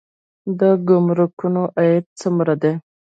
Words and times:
د 0.59 0.61
ګمرکونو 0.87 1.61
عاید 1.77 2.05
څومره 2.19 2.53
دی؟ 2.61 2.73